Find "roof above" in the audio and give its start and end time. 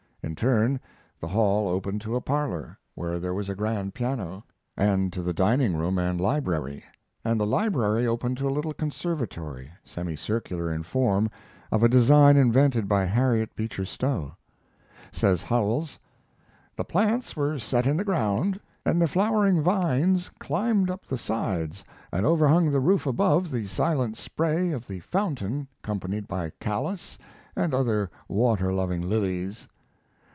22.79-23.49